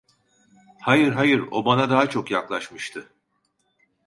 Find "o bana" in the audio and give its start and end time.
1.51-1.89